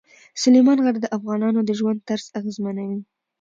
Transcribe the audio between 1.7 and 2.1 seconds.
ژوند